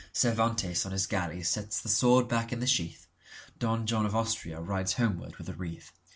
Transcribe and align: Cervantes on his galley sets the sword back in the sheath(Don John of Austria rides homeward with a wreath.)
Cervantes 0.13 0.83
on 0.83 0.93
his 0.93 1.05
galley 1.05 1.43
sets 1.43 1.79
the 1.79 1.87
sword 1.87 2.27
back 2.27 2.51
in 2.51 2.59
the 2.59 2.65
sheath(Don 2.65 3.85
John 3.85 4.07
of 4.07 4.15
Austria 4.15 4.59
rides 4.59 4.93
homeward 4.93 5.35
with 5.35 5.47
a 5.47 5.53
wreath.) 5.53 5.91